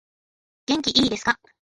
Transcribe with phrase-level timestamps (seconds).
[0.65, 1.37] 元気いですか